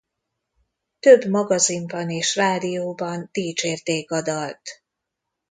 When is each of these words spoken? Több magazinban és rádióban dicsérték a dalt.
Több 0.99 1.25
magazinban 1.25 2.09
és 2.09 2.35
rádióban 2.35 3.29
dicsérték 3.31 4.11
a 4.11 4.21
dalt. 4.21 4.61